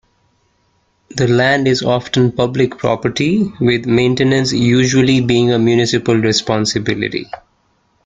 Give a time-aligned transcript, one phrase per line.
[1.11, 7.27] The land is often public property, with maintenance usually being a municipal responsibility.